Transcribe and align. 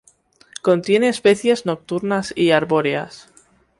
Contiene 0.63 1.09
especies 1.09 1.67
nocturnas 1.67 2.33
y 2.35 2.49
arbóreas. 2.49 3.29